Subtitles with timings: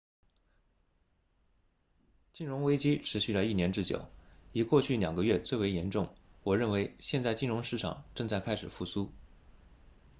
[2.33, 4.01] 金融危机持续了一年之久
[4.51, 9.13] 以过去两个月最为严重我认为现在金融市场正在开始复苏